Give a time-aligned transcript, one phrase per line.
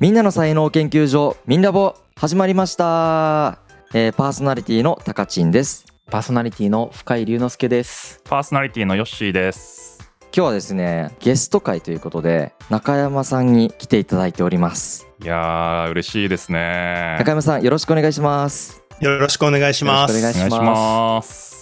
[0.00, 3.58] みんなの才能研究所みんなぼ始まりました、
[3.94, 8.20] えーパーソナリティのたかちんですパーソナリティの深井龍之介です。
[8.24, 10.00] パーソナリティのヨッシーです。
[10.36, 17.16] 今日はですねゲスト会ということで中山さんに来ていただいておりますいやー嬉しいですね。
[17.20, 20.16] 中山さんよろしくお願いしますよろしくお願いします。
[20.16, 21.53] よろしくお願いしお願いします。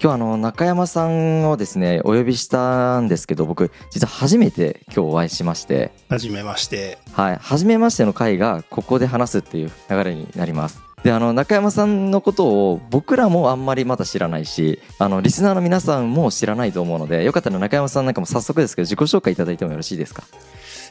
[0.00, 6.98] 今日あの中山さんをですねお呼びしたんですけど僕実は初めて今日お会いしましてはじめまして。
[7.12, 20.24] はい初めましての回がここで話すっていう流れになりますであの仲山さんのことを僕らもあんまりまだ知らないしあのリスナーの皆さんも知らないと思うのでよかったら仲山さんなんかも早速ですけど自己紹介いただいてもよろしいですか？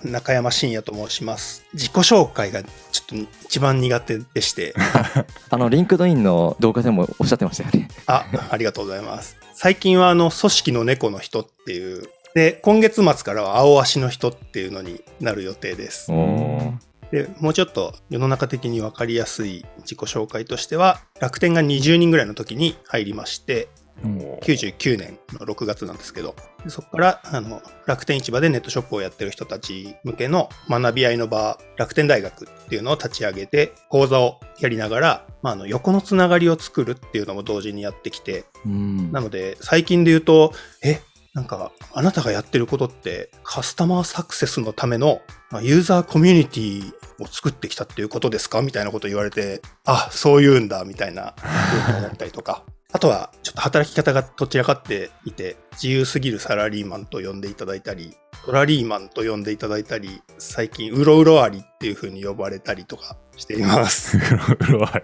[0.04, 1.66] 仲山進也と申します。
[1.74, 2.70] 自己紹介がちょ
[3.04, 4.76] っと一番苦手でして、
[5.50, 9.38] あの LinkedIn の動画でもおっしゃってましたよね あ、ありがとうございます。
[9.56, 12.04] 最近はあの、組織の猫の人っていう、
[12.36, 16.12] で、今月末からは青足の人っていうのになる予定です。
[17.12, 23.70] おで、もうちょっと世の中的に分かりやすい自己紹介としては、楽天が20人ぐらいの時に入りまして、
[24.04, 39.12] 99年の6月なんですけど、でそこからあの楽天市場でネットショップをやってる人たち向けの学び合いの場、楽天大学っていうのを立ち上げて、講座をやりながら、まあ、あの横のつながりを作るっていうのも同時にやってきて、うん。
[39.12, 41.02] なので最近で言うと、え、
[41.38, 45.22] なんかあなたがやってることってカスタマーサクセスのための
[45.52, 48.64] まユーザーコミュニティを作ってきたっていうことですか？
[48.64, 51.36] みたいなこと言われて、あ、そう言うんだみたいな
[51.88, 52.64] 状況に思ったりとか。
[52.92, 64.18] あとは、ちょっと働き方がどちらかっていて、自由すぎるサラリーマンと呼んでいただいたり、トラリーマンと呼んでいただいたり、最近、うろうろありっていうふうに呼ばれたりとかしています。
[64.18, 65.02] うろわ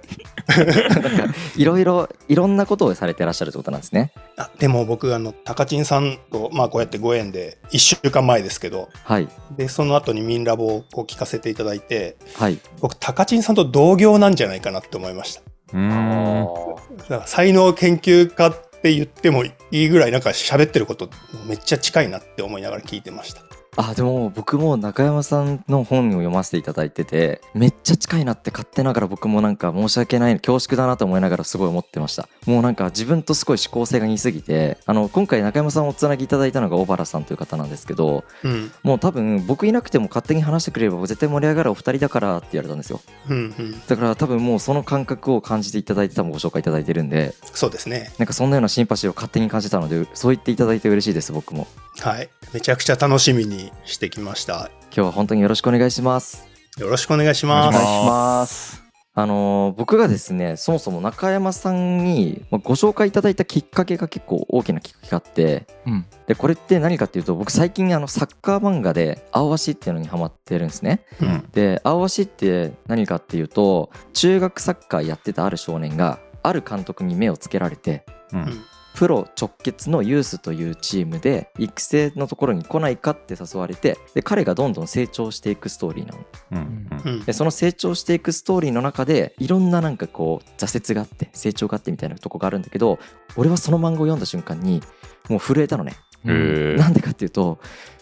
[1.57, 15.41] りいろいろいろんなことをされてらっしゃるってことなんですねあでも僕、あの、高知さんと、まあこうやってご縁で、1週間前ですけど、はいで、その後にミンラボをこう聞かせていただいて、はい僕、高知さんと同業なんじゃないかなって思いました。
[15.73, 16.73] うーん。
[16.97, 21.09] だから才能研究家って言ってもいいぐらいなんか喋ってること
[21.47, 23.52] めっちゃ近いなって思いながら聞いてました。
[23.75, 38.71] あでも僕も中山さんの本を読ませていただいててめっちゃ近いなって勝手ながら僕もなんか申し訳ない恐縮だなと思いながらすごい思ってましたもうなんか自分とすごい思考性が似すぎてあの今回中山さんをおつなぎいただいたのが小原さんという方なんですけどうん。
[38.83, 43.81] もう多分僕いなくても勝手に話してくれれば絶対盛り上がるお二人だからって言われたんですようんうん。
[43.87, 48.11] だから多分もうその感覚を感じていただいて多分ご紹介いただいてるんでそうですね。
[48.19, 51.67] なんかそんなようなシンパシーを勝手に感じたのでそう言っていただいて嬉しいです僕も
[51.99, 52.29] はい。
[52.53, 54.69] めちゃくちゃ楽しみにしてきました。
[54.85, 56.47] 今日は本当によろしくお願いします
[56.77, 57.75] よろしくお願いします。
[57.75, 58.83] お願いします。
[59.15, 66.05] あのー僕がですねそもそも中山さんにまあご紹介いただいたきっかけが結構大きなきっかけがあってうん。
[66.25, 78.63] でこれって何かっていうと僕最近あのサッカー漫画で「青足」っていうのにハマってるんですねうんで青足って何かっていうと中学サッカーやってたある少年がある監督に目をつけられてうん
[78.95, 86.25] プロ直結のユースというチームで育成のところに来ないかって誘われてで彼がどんどん成長していくストーリーなの。
[86.51, 87.19] うんううん。
[87.21, 92.99] んでその成長していくストーリーの中でいろんななんかこう挫折があって成長があってみたいなとこがあるんだけど
[93.35, 94.81] 俺はその漫画を読んだ瞬間に
[95.29, 97.59] もう震えたのね、なんでかっていうと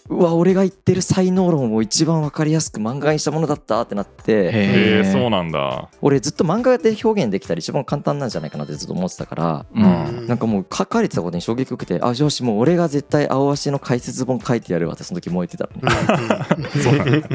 [0.10, 4.32] うわ俺が言ってる才能論を一番わかりやすく漫画にしたものだったってなって。
[4.32, 4.52] へへ
[5.00, 5.90] えそうなんだ。
[6.02, 10.28] 俺ずっと漫画で表現できたら一番簡単なんじゃないかなってずっと思ってたからうん。
[10.28, 16.58] なんかもう書かれてたことに衝撃を受けてあよしもう俺が絶対青足の解説本書いてやるわってその時燃えてたの。
[16.60, 17.28] ね そうなんだ。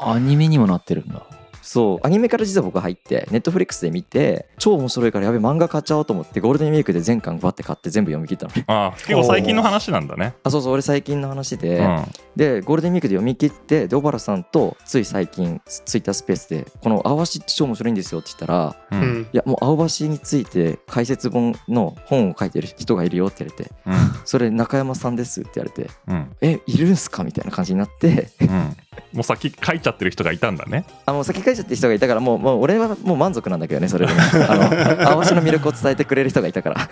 [0.00, 1.24] あアニメにもなってるんだ。
[1.62, 2.06] そう。
[2.06, 8.52] アニメから実は僕入ってネットフリックスで見て超面白いからやべ漫画買っちゃおうと思ってゴールデンウィークで全巻バッて買って全部読み切ったの。
[8.54, 10.34] ねあ結構最近の話なんだね。
[10.42, 12.04] あそうそう俺最近の話で、うん。
[12.36, 19.22] でゴールデンウィークで読み切ってで小原さんとつい最近ツイッタースペースでこの「青橋って超面白いんですよ」って言ったらううんん。
[19.22, 23.94] いやもう青橋について解説本の本を書いてる人がいるよって言われてうん。
[24.24, 26.30] それ中山さんですって言われてうん。
[26.40, 28.76] えいるんすかみたいな感じになってうん
[29.12, 30.84] もう先書いちゃってる人がいたんだね。
[31.06, 36.88] あもう先書いちゃってる人がいたからもうもう俺はもう満足なんだけどねそれでね あの青橋の魅力を伝えてくれる人がいたから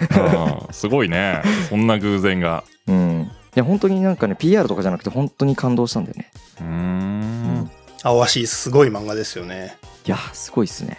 [0.66, 1.42] うんすごいね。
[1.68, 2.64] そんな偶然が。
[2.88, 6.30] うんいや本当になんかね PR とかじゃなくて本当に感動したんだよね
[6.60, 7.70] うーん。
[8.02, 9.76] 青足すごい漫画ですよね。
[10.06, 10.96] いやすごいっすね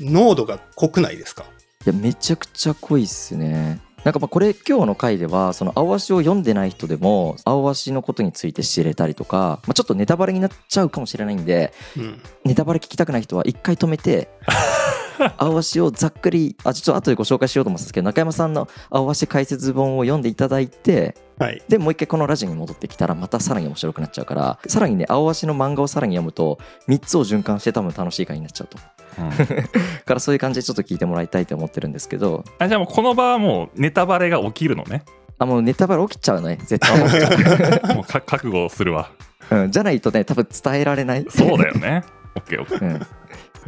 [0.00, 1.44] 濃度が濃くないですか？
[1.86, 12.20] いやめちゃくちゃ濃いっすねなんかまあこれ今日の回ではその青足を読んでない人でも青足のことについて知れたりとか、まあ、ちょっとネタバレになっちゃうかもしれないんでうん。
[12.44, 14.30] ネタバレ聞きたくない人は一回止めて
[15.36, 21.62] 青足をざっくりあちょっと後でご紹介しようと思うんですけど中山さんの青足解説本を読んでいただいてはい。
[21.68, 26.58] でもう一回このラジオに戻ってきたらまたさらに面白くなっちゃうからさらにね青足の漫画をさらに読むと
[26.88, 28.80] 3つを循環して多分楽しい回になっちゃうとう
[29.22, 29.30] ん。
[30.04, 32.44] からそういう感じでちょっと聞いてもらいたいと思ってるんですけど。
[32.58, 35.04] あじゃあもうこの場はもうネタバレが起きるのね。
[35.38, 36.58] あもうネタバレ起きちゃうね。
[36.66, 36.98] 絶対。
[37.94, 39.10] もうか覚悟するわ。
[39.50, 41.26] う、うん、じゃないとね多分伝えられない。
[41.28, 42.04] そうだよね。
[42.36, 43.06] オッケーオッケー。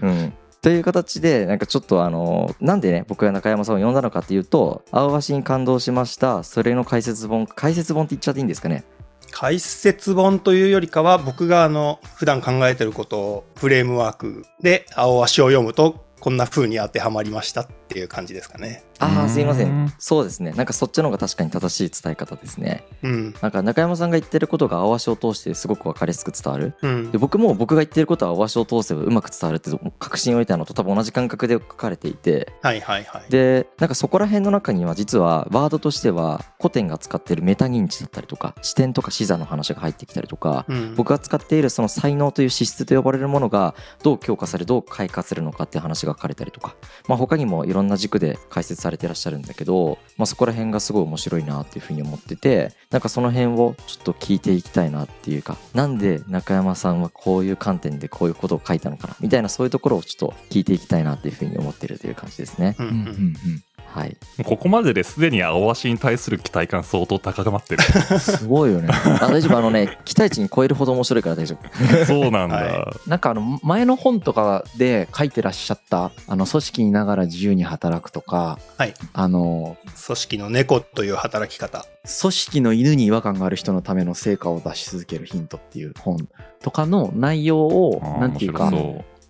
[0.02, 0.10] うん。
[0.10, 8.84] うん、という形でなんかちょっとあのなんでね僕が中山さんを呼んだのかっていうと「青橋に感動しました」それの解説本解説本って言っちゃっていいんですかね
[9.32, 18.84] 解説本というよりかは、僕があの、普段考えてることをフレームワークで青足を読むと、こんな風に当てはまりましたっていう感じですかね。
[19.04, 19.92] あすいません。
[19.98, 20.52] そうですね。
[20.52, 22.84] なんかそっちの方が確かに正しい伝え方ですね。
[23.02, 23.34] うん。
[23.40, 26.74] なんか中山さんが言ってることが青足を通してすごく分かりやすく伝わる。
[26.82, 27.10] うん。
[27.10, 27.18] で。
[27.18, 32.52] 僕も僕が言ってることは青足を通せばうまく伝わるって確信を得たのと多分同じ感覚で書かれていて。
[32.62, 33.30] はいはいはい。
[33.30, 46.76] でなんかそこら辺の中には実はワードとしては古典が使ってるメタ認知だったりとか視点とか視座の話が入ってきたりとかうん、僕が使っているその才能という資質と呼ばれるものがどう強化されどう開花するのかっていう話が書かれたりとか、
[47.08, 62.76] まあ、他にもいろんな軸で解説されれてらっしゃるんだけど、まあ、そこら辺がすごい面白いなっていうふうに思っててなんかその辺をちょっと聞いていきたいなっていうかなんで中山さんはこういう観点でこういうことを書いたのかなみたいなそういうところをちょっと聞いていきたいなっていうふうに思ってるという感じですね。
[62.78, 63.36] うんうんうん
[63.92, 67.82] はい、ここまでですでに青足に対する期待感相当高まってる。
[68.10, 68.88] うんすごいよね。
[68.90, 69.58] あ大丈夫？
[69.58, 72.04] あのね期待値に超えるほど面白いから大丈夫。
[72.06, 78.94] そうなんだ、はなんかあの前の本とかで書いてらっしゃったあの組織にいながら自由に働くとかはい。
[79.12, 81.84] あの組織の猫という働き方。
[82.20, 86.28] 組織の犬に違和感がある人のための成果を出し続けるヒントっていう本
[86.60, 88.72] とかの内容をなんていうか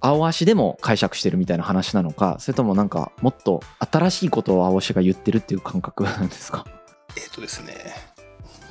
[0.02, 3.60] 青足でも解釈してるみたいな話なのかそれともなんかもっと
[3.90, 6.66] 新しいことを青足が言ってるっていう感覚なんですか？
[7.16, 7.75] えっ、とですね。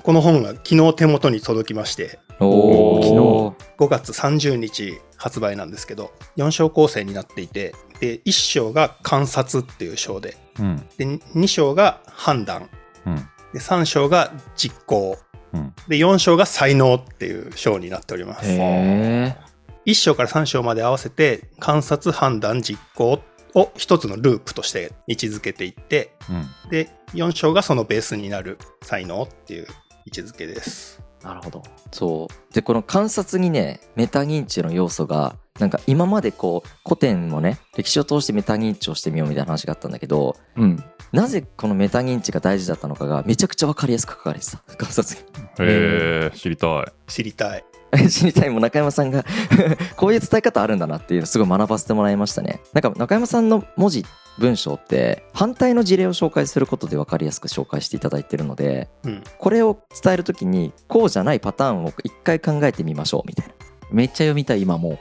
[0.04, 3.54] この本が昨日手元に届きまして、おー。
[3.78, 10.78] 5月30日発売なんですけど、4章構成になっていて、で、1章が観察っていう章で、うん。
[10.98, 12.68] で、2章が判断、
[13.06, 13.16] うん。
[13.54, 15.20] で、3章が実行、
[15.54, 15.74] うん。
[15.88, 18.50] で、4章が才能っていう章になっております。
[19.86, 23.22] へえ1章から3章まで合わせて観察判断実行
[23.54, 26.70] を一つのループとして位置づけていってうん。
[26.70, 29.68] で4章がそのベースになる才能っていう
[30.06, 31.02] 位置づけです。
[31.24, 31.62] なるほど。
[31.92, 32.54] そう。
[32.54, 40.84] でこの観察にねメタ認知の要素がなんか今までこう古典もね歴史を通してメタ認知をしてみようみたいな話があったんだけどうん。
[41.12, 44.58] なぜこのメタ認知が大事だったのかがめちゃくちゃ分かりやすく書かれてた。
[44.78, 45.18] 観察。
[45.20, 46.86] にへえ知りたい。
[47.08, 47.66] 知りたい。
[48.10, 49.26] 知りたいもん中山さんが
[49.98, 52.62] こういう伝え方あるんだなっていうのすごい学ばせてもらいましたね。
[52.74, 54.06] なんか中山さんの文字
[54.38, 59.24] 文章って反対の事例を紹介することで分かりやすく紹介していただいてるのでうん。
[59.38, 63.54] これを伝える時にこうじゃないパターンを一回考えてみましょうみたいな。
[63.92, 65.00] めっちゃ読みたい今もう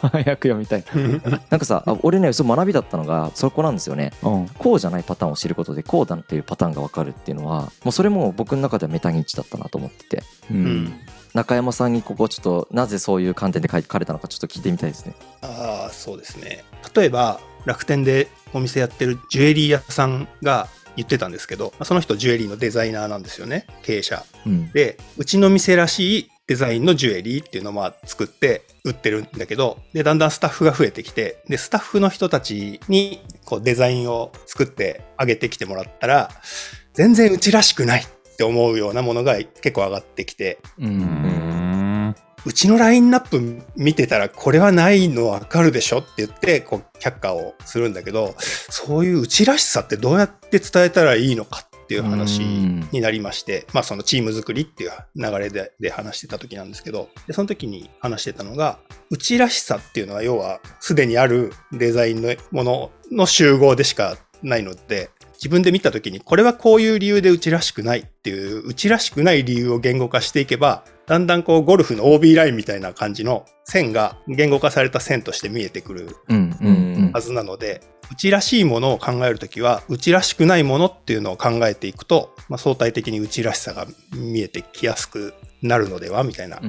[0.00, 0.84] 早く読みたい。
[1.50, 4.12] なんかさあ俺ねそう学びだったのがそこなんですよね。
[4.22, 4.48] うん。
[4.48, 10.22] こうじゃないパターンを知ることでこうだっていうパターンが分かるっていうのはもうそれも僕の中ではメタ認知だったなと思ってて。
[10.50, 10.64] ううん。
[10.84, 11.00] ん。
[11.34, 15.14] 中山さんにここちょっとなぜそういう観点で書かれたのかちょっと聞いてみたいですね。
[15.42, 16.64] ああ、そうですね。
[16.94, 24.24] 例えば楽天でお店やってるジュエリー屋さんが言ってたんですけど、その人ジュエリーのデザイナーなんですよね、経営者。
[24.46, 24.70] うん。
[24.70, 36.30] で、うちの店らしいデザインのジュエリーっていうのを作って売ってるんだけど、で、だんだんスタッフが増えてきて、で、スタッフの人たちにこうデザインを作ってあげてきてもらったら、
[36.92, 40.58] 全然うちらしくないって思うようなものが結構上がってきて、
[42.46, 52.88] うちのラインナップ見てたらこれはないのわかるでしょって言ってこう却下をするんだけどそういううちらしさってどうやって伝えたらいいのかっていう話うん。
[52.90, 58.78] になりましてまあそのチーム作りっていう流れでで話してた時なんですけどでその時に話してたのが
[59.10, 76.16] うちらしさっていうのは要はすでにあるデザインのものの集合でしかないので自分で見た時にこれはこういう理由でうちらしくないっていううちらしくない理由を言語化していけばだんだんこうゴルフの OB ラインみたいな感じの線が言語化された線として見えてくる
[77.12, 86.60] はずなのでうちらしいものを考えるときはうちらしくないものっていうのを考えていくと、まあ、相対的にうちらしさが見えてきやすくなるのではみたいな、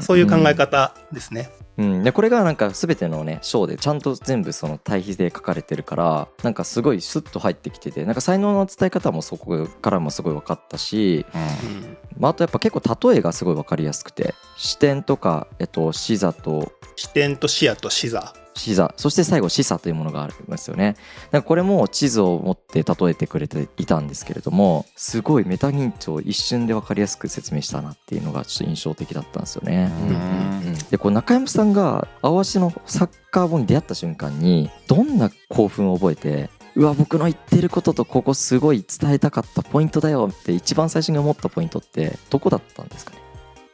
[0.00, 1.50] そういう考え方ですね。
[1.76, 11.96] うん、でこれがなんか全てのね章でちゃんと全部その対比で書かれてるからなんかすごいスッと入ってきててなんか才能の伝え方もそこからもすごい分かったし、うん。
[12.16, 20.96] まあ、あとやっぱ結構例えがすごい分かりやすくて視点とか、えっと、視座と視点と視野と視座視座そして最後視差というものがありますよね。
[21.30, 29.90] なんかこれも地図を持って例えてくれていたんですけれどもすごいメタ認知を一瞬で分かりやすく説明したなっていうのがちょっと印象的だったんですよね。
[30.08, 43.18] うんでこう中山さんが青足のサッカー本に出会った瞬間にどんな興奮を覚えてうわ僕の言ってることとここすごい伝えたかったポイントだよって一番最初に思ったポイントってどこだったんですかね？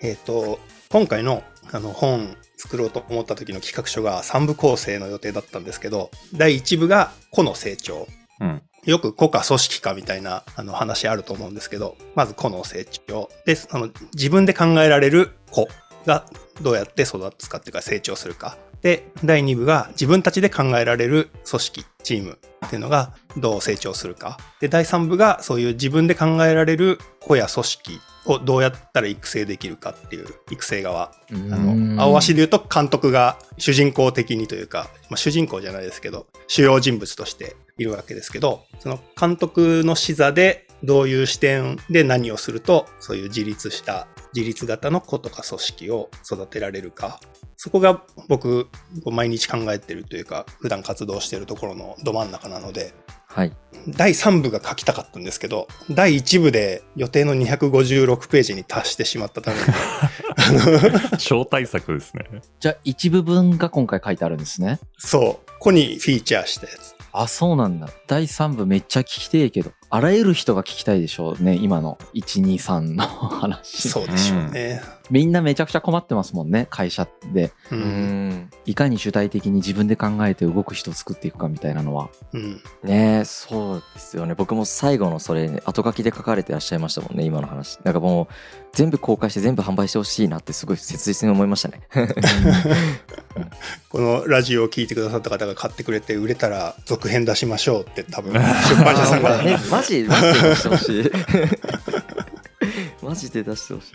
[0.02, 0.58] えっ、と、
[0.90, 8.06] 今回のあの本作ろうと思った時の企画書が3部構成の予定だったんですけど、第1部が個の成長。
[8.40, 13.28] うんよく個か組織かみたいなあの話あると思うんですけど、まず個の成長。
[13.44, 15.68] で、その自分で考えられる個
[16.06, 16.24] が
[16.62, 18.56] どうやって育つかっていうか成長するか。
[18.80, 24.38] で、第2部が自分たちで考えられる組織、チームっていうのがどう成長するか。
[24.60, 31.12] で、第3部がそういう自分で考えられる個や組織をどうやったら育成できるかっていう育成側。
[31.30, 47.20] あの、青足で言うと監督が主人公的にというか、まあ、主人公じゃないですけど、主要人物としているわけですけど、その監督の視座でどういう視点で何をすると、そういう自立した、自立型の子とか組織を育てられるか。
[47.56, 48.68] そこが僕、
[49.04, 52.94] 毎日考えてるというか、普段活動してるところのど真ん中なので、
[53.32, 53.52] はい
[53.88, 62.26] 第3部が書きたかったんですけど、第1部で予定の256ページに達してしまったための、 超大作ですね。
[62.58, 64.80] じゃあ一部分が今回書いてあるんですね。
[64.98, 66.94] そう、ここにフィーチャーしたやつ。
[67.12, 67.88] あ、そうなんだ。
[68.06, 73.88] 第3部めっちゃ聞きてえけど、あらゆる人が聞きたいでしょうね、今の1、2、3の話。
[73.88, 74.82] そうでしょうね。
[75.10, 77.52] みんなめちゃくちゃ困ってますもんね、会社で。
[78.64, 82.08] いかに主体的に自分で考えて動く人を作っていくかみたいなのは。
[82.32, 82.62] うん。
[82.84, 84.34] ねえそうですよね。
[84.34, 87.78] 僕も最後のそれ後書きで書かれてらっしゃいましたもんね今の話。
[87.82, 88.34] なんかもう
[88.72, 91.80] 全部公開して全部販売してほしいなってすごい切実に思いましたね。
[93.90, 98.38] このラジオを聞いてくださった方が買ってくれて売れたら続編出しましょうって多分出
[98.84, 99.42] 版社さんが。
[99.42, 100.14] えマジマジで出
[100.54, 101.10] してほしい。
[103.02, 103.92] マジで出してほしい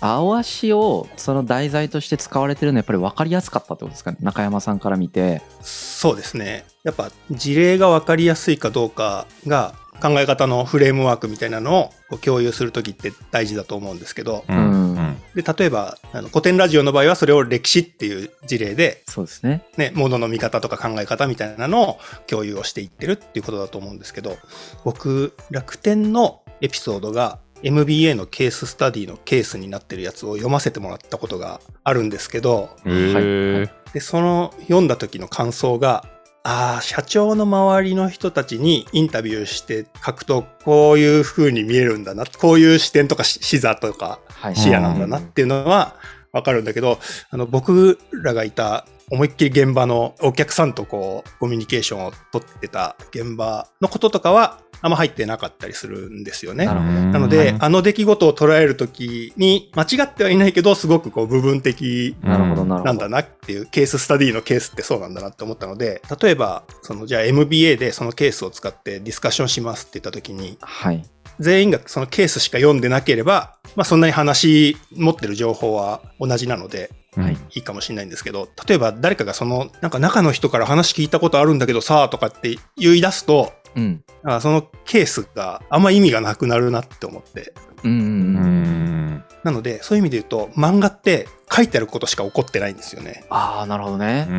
[0.00, 4.18] 青足をその題材として使われてるのはやっぱり分かりやすかったってことですかね？
[4.20, 5.42] 中山さんから見て。
[5.62, 6.64] そうですね。
[6.84, 15.16] やっぱ事例が分かりやすいかどうかが考え方のフレームワークみたいなのを共有するときって大事だと思うんですけど、うん。
[15.34, 19.64] で例えばあの古典ラジオの場合はそれを歴史っていう事例で、そうですね。
[19.76, 24.36] ね、ものの見方とか考え方みたいなのを共有をしていってるっていうことだと思うんですけど
[24.84, 33.92] 僕楽天のエピソードが MBA のケーススタディのケースになってるやつを読ませてもらったことがあるんですけどはい。
[33.92, 36.04] でその読んだ時の感想が
[36.44, 44.56] ああ社長の周りの人たちにインタビューして書くとこういう風に見えるんだなこういう視点とかし視座とかはい。
[44.56, 45.96] 視野なんだなっていうのは
[46.32, 46.98] わかるんだけど、
[47.30, 56.66] あの僕らがいた思いっきり現場のお客さんとこうコミュニケーションを取ってた現場のこととかはあんま入ってなかったりするんですよね。
[56.66, 56.74] な
[57.18, 57.56] ので、はい。
[57.58, 71.02] あの出来事を捉えるときに間違ってはいないけどすごくこう部分的なんだなっていうケーススタディのケースってそうなんだなって思ったので例えばそのじゃあ MBA でそのケースを使ってディスカッションしますって言った時にはい
[71.40, 77.36] 全員がそのケースしか読んでなければ、まあ、そんなに話持ってる情報は同じなのではい。
[77.54, 84.04] いいかもしれないんですけど例えば誰かがそのなんか中の人から話聞いたことあるんだけどさとかって言い出すとうん。
[84.24, 87.54] あそのケースがあんま意味がなくなるなって思って。
[87.84, 93.24] うんなのでそういう意味で言うと漫画って書いてあることしか起こってないんですよね。
[93.30, 94.26] ああなるほどね。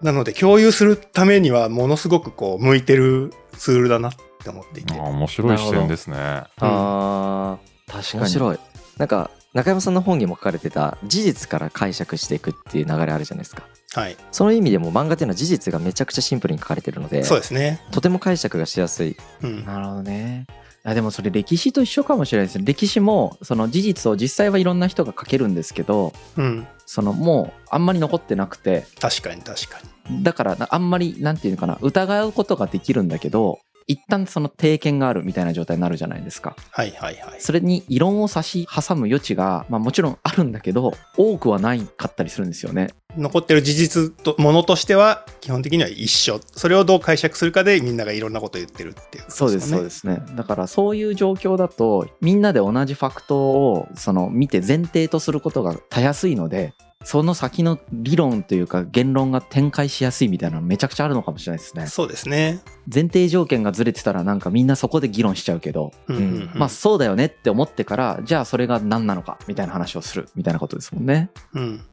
[0.00, 4.12] なので共有するためにはものすごくこう向いてるツールだなっ
[4.44, 4.94] て思っていて。
[4.94, 6.16] あ面白い視点ですね。
[6.60, 7.58] あ
[7.88, 8.02] 確かに。
[8.02, 8.58] ー面白い。
[8.98, 13.62] なんか中山さんの本にも書かれてた事実から解釈していくっていう流れあるじゃないですか。
[13.94, 14.16] はい。
[14.32, 17.80] その意味でも漫画っていうのは事実がめちゃくちゃシンプルに書かれてるのでそうですね。
[17.92, 19.16] とても解釈がしやすい。
[19.42, 19.64] うん。
[19.64, 20.46] なるほどね。
[20.86, 22.64] あでもそれ歴史と一緒かもしれないですね。
[22.66, 26.66] 歴史もその事実を実際はいろんな人が書けるんですけどうん。
[26.84, 29.78] そのもうあんまり残ってなくて確かに確か
[30.10, 30.22] に。
[30.22, 36.56] だからなあんまりなんていうのかな疑うことができるんだけど一旦その定見があるみたいな状態になるじゃないですか。
[36.70, 37.40] はいはいはい。
[37.40, 42.88] それに異論を差し挟む余地が、まあ、もちろんあるんだけど多くはないかったりするんですよね。
[43.16, 46.40] 残ってる事実とものとしては基本的には一緒。
[46.52, 50.22] それをどう解釈するかでみんながいろんなことを言ってるっていうことそうですそうですすね。
[50.34, 56.72] だからそういう状況だとみんなで同じファクトをその見て前提とすることがたやすいので
[57.04, 61.86] その先の理論というか言論が展開しやすいみたいなのめちゃくちゃあるのかもしれないですね。
[61.86, 62.60] そうですね。
[62.92, 66.50] 前提条件がずれてたらなんかみんなそこで議論しちゃうけど、うんうんうん。
[66.54, 71.30] まあそうだよねって思ってからじゃあそれが何なのかみたいな話をするみたいなことですもんね。
[71.52, 71.84] うん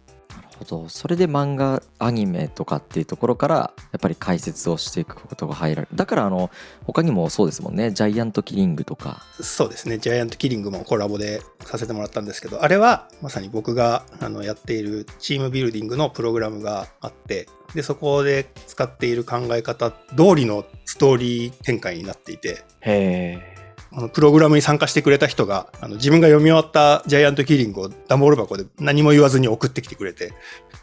[0.61, 6.49] ほどそれで漫画アニメとかっていうところからやっぱり解説をしていくことが入られるだからあの
[6.85, 9.97] 他にもそうですもんねジャイアントキリングとかそうですね。
[9.97, 23.50] ジャイアントキリングもコラボでさせてもらったんですけど、あれはまさに僕があのやっているチームビルディングのプログラムがあって、で、そこで使っている考え方通りのストーリー展開になっていて、へえ。
[23.93, 30.33] あのプログラムに参加してくれた人が、あの自分が読み終わったジャイアントキリングを段ボール箱で何も言わずに送ってきてくれて、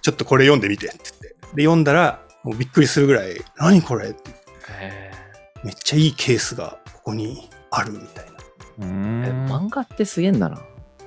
[0.03, 1.29] ちょっとこれ読んでみてって言って。
[1.55, 4.31] で、読んだら、もうびっくりするぐらい、何これって
[4.71, 5.13] へ
[5.65, 8.27] めっちゃいいケースがここにあるみたい
[8.79, 8.87] な。
[9.49, 10.63] 漫画ってすげえんだな。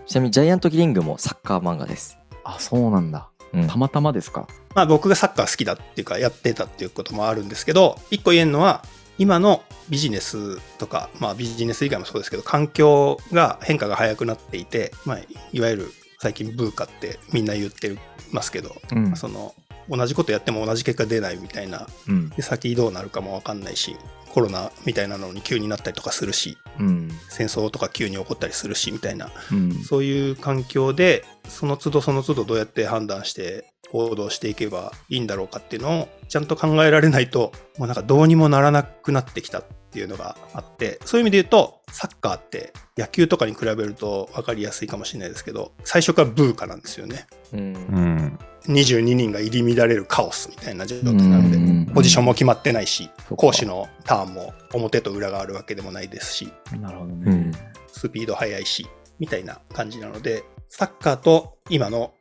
[0.06, 3.30] ちなみにジャイアントキリングもサッカー漫画です、あ、そうなんだ。
[3.54, 4.48] うんたまたまですか。
[4.76, 8.84] まあ僕がサッカー好きだっていうかやってたっていうこともあるんですけど、一個言えるのは、
[9.22, 15.20] 今のビジネスとか、まあビジネス以外もそうですけど、環境が変化が早くなっていて、まあ
[15.54, 17.96] いわゆる最近ブーカってみんな言って
[18.32, 19.16] ますけど、うん。
[19.16, 19.54] その
[19.92, 22.30] 同じことやっても同じ結果出ないみたいな、うん。
[22.30, 23.98] で先どうなるかもわかんないし、
[24.34, 27.12] コロナみたいなのに急になったりとかするし、うん。
[27.30, 29.74] 戦争とか急に起こったりするしみたいなうん。
[29.84, 47.28] そういう環境で、その都度その都度どうやって判断して行動していけばいいんだろうかっていうのをちゃんと考えられないと、もうなんかどうにもならなくなってきたっていうのがあって、そういう意味で言うと、サッカーって野球とかに比べると分かりやすいかもしれないですけど、最初からブーカなんですよね。
[47.54, 47.62] うんう
[48.00, 57.52] ん22人が入り乱れるカオスみたいな状態なので、うんポジションも決まってないし攻守のターンも表と裏があるわけでもないですし、なるほどねうん。
[57.88, 58.88] スピード速いし、
[59.20, 62.14] みたいな感じなので、サッカーと今の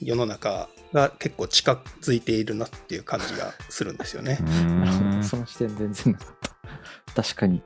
[0.00, 4.44] 世の中が結構近づいているなっていう感じがするんですよねう。
[4.44, 6.47] ーなるほどんその視点全然なかった。
[7.22, 7.62] 確かに。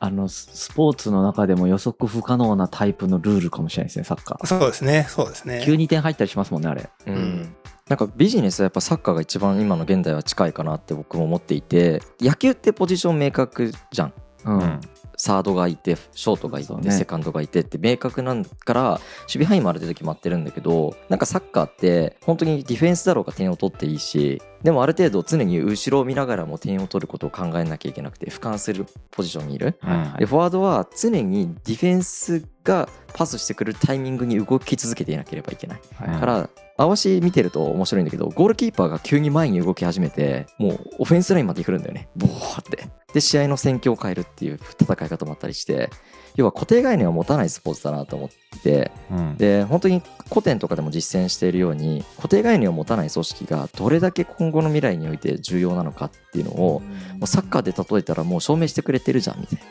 [0.00, 4.46] あの、ススポーツの中でも予測不可能なタイプのルールかもしれないですね、サッカー。
[4.46, 5.62] そうですね、そうですね。
[5.64, 6.90] 急に点入ったりしますもんね、あれ。
[7.06, 7.56] うんうん
[7.88, 14.12] なんかビジネスはやっぱサッカーが一番今の現代は近いかなって僕も思っていて野球ってポジション明確じゃん
[14.44, 14.80] ううん。
[15.16, 29.78] サードがいてショートがいて、セカンドがいてって明確なんから守備範囲もある程度決まってるんだけどなんかサッカーって本当にディフェンスだろうが点を取っていいしでもある程度常に後ろを見ながらも点を取ることを考えなきゃいけなくて俯瞰するポジションにいる。
[29.82, 30.18] うんはい。
[30.20, 35.80] でフォワードは常にディフェンスがパスしてくるタイミングに動き続けていなければいけない。
[35.94, 36.20] はい。
[36.20, 42.08] から合わし見てると面白いんだけどゴールキーパーが急に前に動き始めてもうオフェンスラインまで来るんだよね。
[42.16, 45.88] ボーってで試合の戦況を変えるっていう戦い方もあったりして
[46.34, 49.36] 要は固定概念を持たないスポーツだなと思っててうん。
[49.38, 59.64] で本当に古典とかでも実践しているように固定概念を持たない組織がどれだけ今後の未来において重要なのかっていうのをもうサッカーで例えたらもう証明してくれてるじゃんみたいな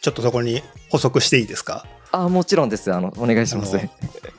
[0.00, 1.86] ちょっとそこに補足していいですか？
[2.12, 3.78] あもちろんですあのお願いします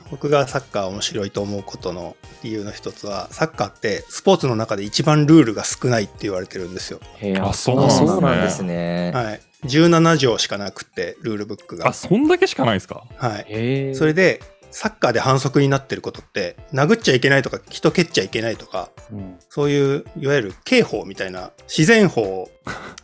[0.10, 7.00] 僕がサッカー面白いと思うことの理由の一つは、サッカーってスポーツの中で一番ルールが少ないって言われてるんですよ。
[7.20, 7.88] へえあそうあ
[8.20, 9.42] なんですね、はい。
[9.68, 11.94] 17条しかなくって、ルールブックがあ。
[11.94, 13.06] そんだけしかないですか？
[13.16, 13.96] はい。
[13.96, 22.50] それで、サッカーで反則になってることって、殴っちゃいけないとか、人蹴っちゃいけないとか、うんそういう、いわゆる刑法みたいな、自然法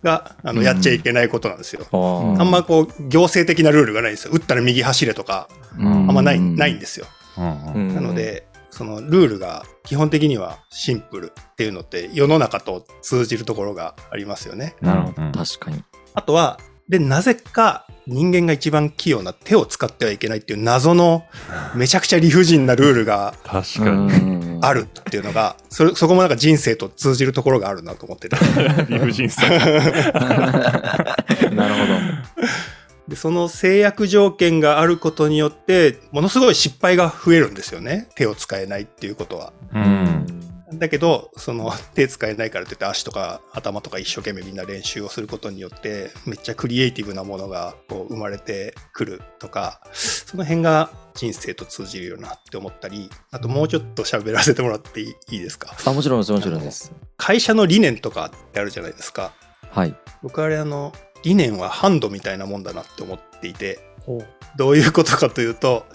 [0.04, 0.66] が、あの、うん。
[0.66, 1.86] やっちゃいけないことなんですよ。
[1.92, 2.52] あん。
[2.52, 4.32] まこう、行政的なルールがないんですよ。
[4.34, 5.88] 打ったら右走れとか、うん。
[5.88, 7.06] あんまない、うんないんですよ。
[7.38, 14.76] なので、そのルールが基本的にはシンプルっていうのって世の中と通じるところがありますよね。
[14.82, 15.22] なるほど。
[15.24, 15.32] うん。
[15.32, 15.84] 確かに。
[16.14, 21.26] あとは、で、なぜか人間が一番器用な手を使ってはいけないっていう謎の
[21.76, 28.38] めちゃくちゃ理不尽なルールが確かにうんあるっていうのが、それそこもなんか人生と通じるところがあるなと思ってて。
[28.90, 29.82] 理不尽さ なる
[31.52, 31.58] ほど。
[33.08, 38.08] で、その制約条件があることによって、ものすごい失敗が増えるんですよね。
[38.16, 39.54] 手を使えないっていうことは。
[39.74, 40.37] うん
[40.74, 55.76] だけど、その 手使えないからといって足とか頭とか一生懸命みんな練習をすることによって、めっちゃクリエイティブなものがこう生まれてくるとか、その辺が人生と通じるよなって思ったり、あともうちょっと喋らせてもらっていいいいですか？
[55.86, 56.92] あもちろんですもちろんです。
[57.18, 59.34] 会社の理念とかってあるじゃないですか。
[59.72, 59.96] はい。
[60.22, 63.80] 僕あれあの、理念はハンドみたいなもんだなって思っていて、
[64.58, 65.86] どういうことかというと、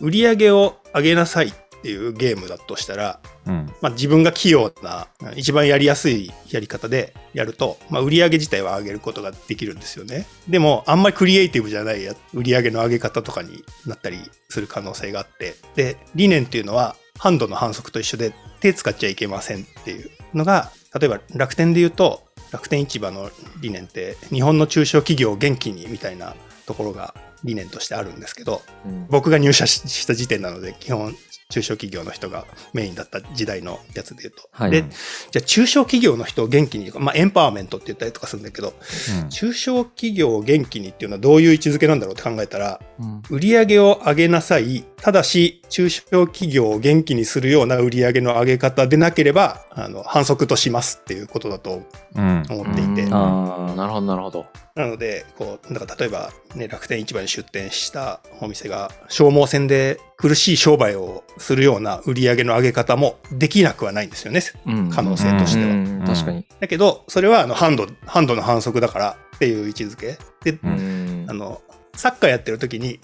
[0.00, 3.72] 売り上げを上げなさいっていうゲームだとしたら、うん。
[3.80, 10.26] まあ、自分が器用な一番やりやすいやり方でやると、まあ、売り上げ自体は上げることができるんですよね。
[10.48, 15.54] でもあんまりクリエイティブじゃないや売り上げの上げ方とかになったりする可能性があって。
[15.76, 26.34] で理念っていうのはハンドの反則と一緒で手使っちゃいけませんっていうのが例えば楽天で言うと楽天市場の理念って日本の中小企業を元気にみたいな
[26.66, 27.14] ところが
[27.44, 29.06] 理念としてあるんですけど、うん。
[29.08, 31.14] 僕が入社しした時点なので、基本、
[31.50, 34.48] 中小企業の人がメインだった時代のやつで言うと。
[34.52, 38.74] はいで、じゃあ中小企業の人を元気に、まあエンパワーメントって言ったりとかするんだけど、
[39.22, 44.84] うん中小企業を元気にっていうのはどういう位置づけなんだろうって考えたら、うん売り上げを上げなさい。
[45.00, 51.82] ただし、中小企業を元気にするような売り上げの上げ方でなければ、あの、反則としますっていうことだと
[52.14, 53.04] うん思っていて。
[53.04, 54.46] うんあーなるほどなるほど
[54.78, 64.40] なので、こう、だから例えば、ね、楽天市場に出店したお店が消耗戦で苦しい商売をするような売り上げの上げ方もできなくはないんですよね。
[64.66, 65.70] うん可能性としては。
[65.70, 66.46] うん確かに。
[66.60, 70.16] だけど、それはあの、ハンド、ハンドの反則だからっていう位置づけ。
[70.44, 71.60] で、あの、
[71.96, 73.00] サッカーやってる時に、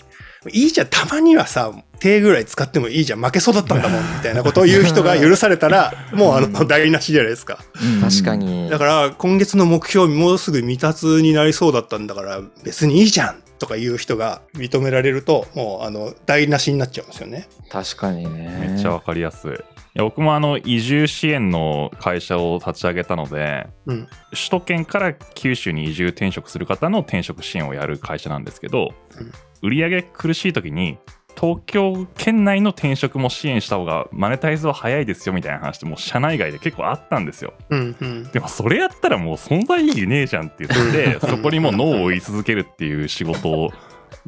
[0.50, 7.58] いいじゃん、たまにはさ、手ぐらい使ってもいいじゃん、負けそうだったんだもん、みたいなことを言う人が許されたら、もうあの、台無しじゃないですか。
[8.00, 8.68] 確かに。
[8.68, 17.48] だから、今月の目標もうすぐ未達になりそうだったんだから、別にいいじゃんとか言う人が認められると、もう、あの、台無しになっちゃうんですよね。
[17.70, 19.50] 確かにねめっちゃわかりやすい。
[19.96, 24.08] いや僕もあの移住支援の会社を立ち上げたのでうん。
[24.30, 29.32] 首都圏から九州に移住転職する方の転職支援をやる会社なんですけど、うん
[29.64, 30.98] 売り上げ苦しい時に
[31.40, 38.30] 東京圏内の転職も支援した方がマネタイズは早いですよみたいな話ってもう社内外で結構あったんですようん、うん。
[38.30, 43.72] でもそれやったらもう存在意義ねえじゃんって言って そこにもうノーを言い続けるっていう仕事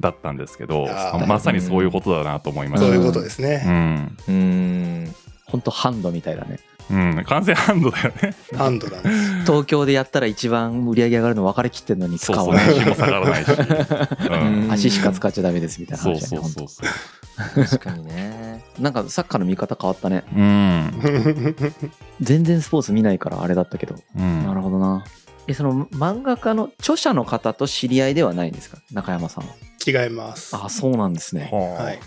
[0.00, 0.88] だったんですけど
[1.28, 3.62] まさにそういうことだなと思いましたそういうことですね。
[3.66, 5.14] うん、うん。
[5.44, 8.34] 本当ハンドみたいだねうん、完全ハンドだよね。
[8.56, 9.40] ハンドなんです。
[9.42, 14.62] 東京でやったら一番売り上げ上がるの分かりきってんのに使そうそうわも下がらないし、うん。
[14.64, 16.82] うん足しか使っちゃダメですみたいなそう話だねそうそうそ
[17.60, 17.64] う。
[17.64, 18.64] 確かにね。
[18.78, 20.24] なんかサッカーの見方変わったね。
[20.34, 21.56] うん。
[22.20, 23.96] 全然スポーツ見ないからあれだったけど。
[24.16, 24.46] うん。
[24.46, 25.04] なるほどな。
[25.48, 28.78] えその漫画家の著者の方と知り合いではないんですか？
[28.92, 29.54] 中山さんは。
[29.86, 30.56] 違います。
[30.56, 31.50] あそうなんですね。
[31.52, 31.84] はあ。
[31.84, 32.00] はい。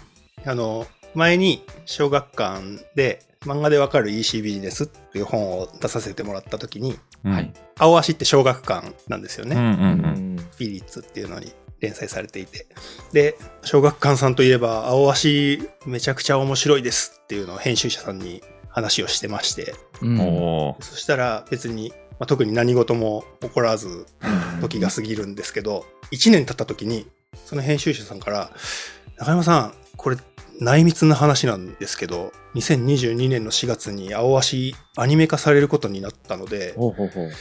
[0.46, 9.56] あの、前に小学館で漫画でわかる EC ビジネスっていう本を出させてもらった時に、うんはい青足って小学館なんですよね。
[9.56, 10.38] うんうんううんん。
[10.38, 12.68] フィリッツっていうのに連載されていて。
[13.14, 20.18] で、小学館さんといえば、青足めちゃくちゃ面白いですっていうのを編集者さんに話をしてまして、うん
[20.82, 24.06] そしたら別に、まあ、特に何事も起こらず
[24.60, 27.08] 時が過ぎるんですけど、1年経った時に、
[27.46, 28.52] その編集者さんから、
[29.18, 30.18] 中山さん、これ
[30.60, 37.32] 内密な話なんですけど、2022年の4月に青足アニメ化されることになったので、ほうほうほう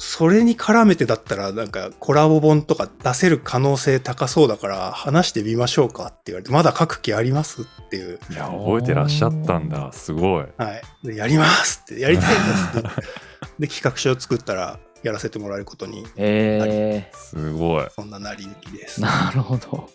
[0.00, 8.20] それに絡めてだったらなんかコラボ本とか出せる可能性高そうだから話してみましょうかって言われて、まだ書く気ありますっていう。
[8.30, 10.82] いや覚えてらっしゃったんだすごいはい。
[11.04, 12.88] でやりますって、やりたいですって。
[13.58, 17.86] で、企画書を作ったらやらせてもらえることに、えすごい。
[17.94, 19.00] そんな成り行きです。
[19.00, 19.04] ー、。
[19.04, 19.88] なるほど。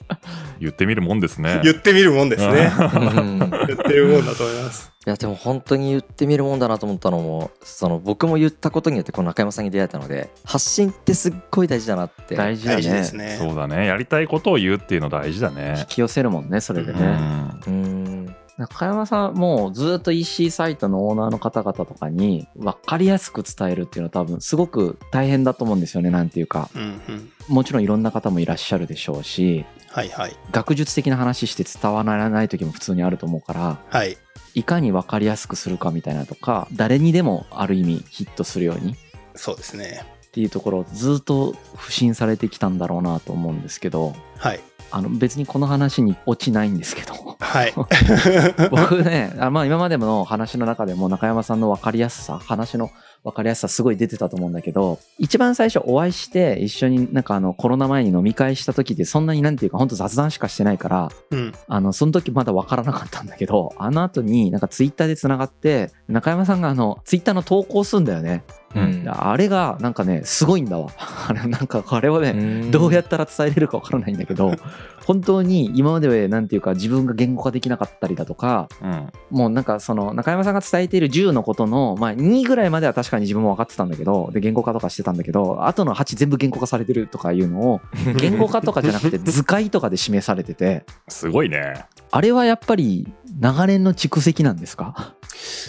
[0.60, 1.62] 言ってみるもんですね。
[1.63, 2.72] 言ってみるもんですね。
[2.80, 3.39] うん。
[3.39, 4.94] 言ってるもんだと思います。
[5.06, 12.36] いやでも本当に言ってみるもんだなと思ったのもその僕も言ったことによってこの中山さんに出会えたので発信ってすっごい大事だなって。
[12.36, 12.78] 大事だね。
[12.78, 13.36] 大事ですね。
[13.38, 13.86] そうだね。
[13.86, 17.62] やりたいことを言うっていうの大事だ引ねき寄せるもんねそれでうね、ん。
[17.68, 27.30] うん中山さんもうずっと EC サイトのオーナーの方々とかに分かりやすく伝えるっていうのは多分すごく大変だと思うんですよねなんていうかうんうん。
[27.48, 30.36] もちろんいろんな方もいらっしゃるでしょうしはいはい。
[30.52, 34.18] 学術的な話して伝わらない時も普通にあると思うからはい。
[34.54, 38.96] いかに分かりやすくするかみたいなとか誰にでもある意味ヒットするようにっ
[39.36, 40.06] そうですね。
[40.32, 44.60] ていうところをずっと不信されてきたんだろうなと思うんですけどはい。
[44.93, 47.73] あの別にこの話に落ちないんですけどはい。
[48.69, 52.91] 僕ねあまあ今までの話の中でも中山さんの分かりやすさ話の
[53.23, 61.53] 分かりやすさすごい出てたと思うんだけど一番最初お会いして一緒になんかあのコロナ前に飲み会した時でそんなになんていうか本当雑談しかしてないからうん。
[61.67, 68.43] あのその時まだ分からなかったんだけどあの後になんかツイッターでつながって中山さんがあのツイッターの投稿するんだよね
[68.75, 69.03] うん。
[69.07, 70.89] あれがなんかねすごいんだわ。
[71.27, 74.53] あれなんかあれはねどうやったら伝えれるか分からないんだけど
[75.05, 79.09] 本当に今までなんていうか自分が言語化できなかったりだとかうん。
[79.29, 87.81] もうなんかその中山さんが伝えている10のことの、まあ、2ぐらいまでは確かに自分も分かってたんだけどで言語化とかしてたんだけどあとの8全部言語化されてるとかいうのを
[88.17, 90.86] 言語化とかじゃなくて図解とかで示されてて。
[91.07, 91.86] すごいね。
[92.12, 93.12] あれはやっぱり
[93.43, 95.15] 長年の蓄積なんですか？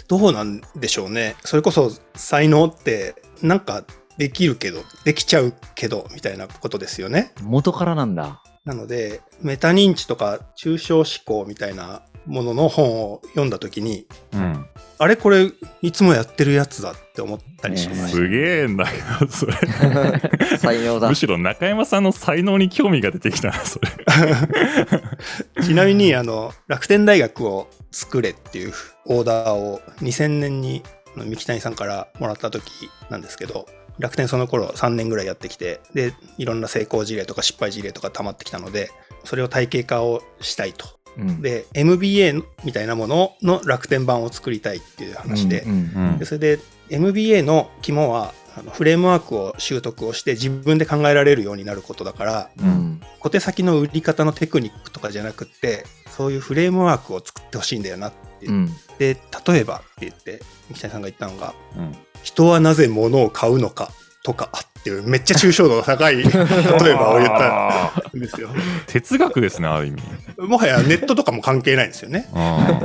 [0.06, 1.34] どうなんでしょうね。
[1.44, 3.82] それこそ才能ってなんか
[4.16, 7.32] できるけど、できちゃうけど、みたいなことですよね。
[7.42, 15.50] 元からなんだなので、メタ認知とか抽象思考みたいなものの本を読んだときに、うんあれこれ
[15.82, 18.08] いつもやってるやつだって思ったりしました。
[18.08, 19.52] すげえんだけどそれ
[20.62, 23.88] 採用だむしろ中山さんの才能に興味が出てきたなそれ
[25.62, 28.72] ちなみにあの楽天大学を作れっていう
[29.06, 30.82] オーダーを2000年に
[31.16, 33.66] 三木谷さんからもらった時なんですけど
[33.98, 38.90] 楽天その頃3年ぐらいやってきてでいろんな成功事例とか失敗事例とか溜まってきたので
[39.24, 40.86] それを体系化をしたいと。
[41.18, 41.42] うん。
[41.42, 45.64] で MBA みたいなものの楽天版を作りたいっていう話で,、
[46.18, 46.58] でそれで
[46.90, 52.66] MBA の肝はあのフレームワークを習得をして自分で考えられるようになることだからうん。
[52.66, 58.96] うん小手先の売り方のテクニックとかじゃなくってそういうフレームワークを作ってほしいんだよなって言っうん。
[58.98, 59.16] て、
[59.48, 63.90] 例えばって言って三木谷さんが言ったのがうん「人はなぜ物を買うのか」
[64.24, 66.26] とかっていうめっちゃ抽象度の高い 例え
[66.94, 68.48] ばを言ったんですよ。
[68.88, 70.02] 哲学ですねある意味。
[70.38, 72.28] もはやネットとかも関係ないんですよね。
[72.34, 72.80] あ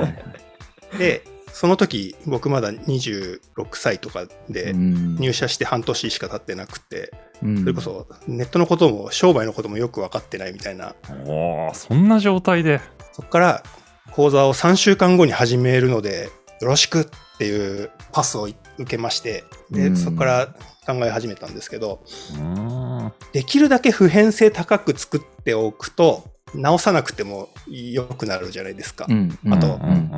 [0.98, 1.24] で
[1.54, 3.40] その時僕まだ26
[3.74, 5.16] 歳とかでうん。
[5.16, 7.60] 入社して半年しか経ってなくてうん。
[7.62, 10.94] それこそネットのことも商売のこともよく分かってないみたいな。
[11.08, 12.82] ーおーそんな状態で。
[13.14, 13.64] そこから
[14.12, 17.06] 講座を3週間後に始めるのでよろしくっ
[17.38, 19.96] ていうパスを受けましてうん。
[19.96, 20.56] でそこから
[20.90, 22.04] 考え始めたんですけど
[22.36, 23.12] うん。
[23.32, 26.24] できるだけ普遍性高く作っておくと
[26.56, 29.06] 直さなくても良くなるじゃないですか。
[29.08, 30.12] うんうんあとうん。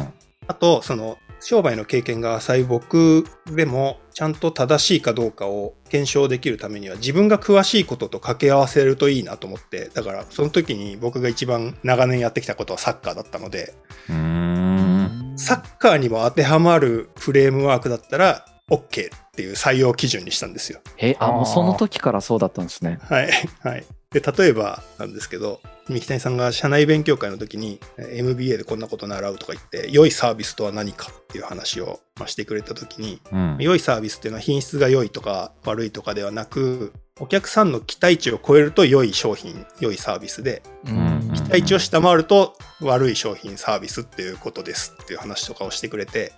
[0.47, 13.73] あとその商売の経験が浅い僕でもちゃんと正しいかどうかを検証できるためには自分が詳しいことと掛け合わせるといいなと思ってだからその時に僕が一番長年やってきたことはサッカーだったので
[14.09, 15.33] うん。
[15.35, 20.79] サッカーにも当てはまるフレームワークだったら OK っていう採用基準にしたんですよ。
[20.97, 23.29] えあもうその時からそうだったんですねはい。
[23.61, 23.85] はい。
[24.11, 46.33] で、例えばなんですけど、三木谷さんが社内勉強会の時にえ MBA でこんなこと習うとか言って、良いサービスとは何かっていう話をまあしてくれた時に、うん良いサービスっていうのは品質が良いとか悪いとかではなく、お客さんの期待値を超えると良い商品、良いサービスで、ん期待値を下回ると悪い商品、サービスっていうことですっていう話とかをしてくれて、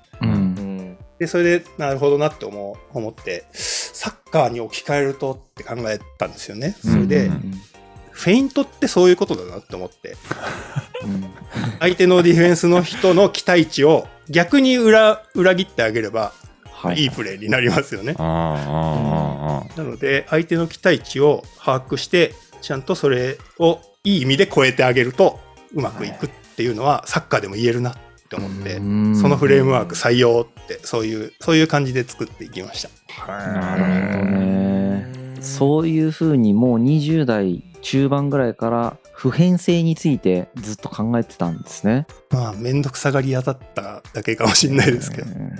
[1.23, 6.75] で、それで、なるほどなって思う思って、サッカーに置き換えるとって考えたんですよね。
[6.81, 7.53] それで、うん。
[8.11, 10.17] フェイントってそういうことだなって思って、
[11.03, 11.25] うん。
[11.79, 16.33] 相手のディフェンスの人の期待値を逆に裏裏切ってあげれば、
[16.65, 17.03] はい。
[17.03, 18.15] いいプレーになりますよね。
[18.15, 25.39] なので、相手の期待値を把握して、ちゃんとそれをいい意味で超えてあげると、
[25.73, 27.95] うまくいくっていうのは、サッカーでも言えるなっ
[28.33, 33.27] て思って、うんそのフレームワーク採用って、そういう、そういう感じで作っていきました。
[33.27, 42.07] なるほどねそういうふうにもう20代中盤ぐらいから普遍性についてずっと考えてたんですね。
[42.31, 45.29] まあ、めんどくさがり屋だっただけかもしれないですけど。
[45.29, 45.51] うん